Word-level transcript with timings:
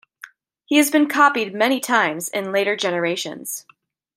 He 0.65 0.77
has 0.77 0.89
been 0.89 1.07
copied 1.07 1.53
many 1.53 1.79
times 1.79 2.27
in 2.27 2.51
later 2.51 2.75
generations. 2.75 3.67